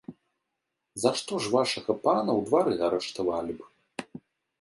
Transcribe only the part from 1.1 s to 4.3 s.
што ж вашага пана ў двары арыштавалі б?